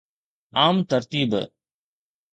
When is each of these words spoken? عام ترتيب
عام 0.55 0.83
ترتيب 0.83 1.47